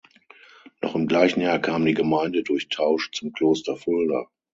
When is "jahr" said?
1.41-1.59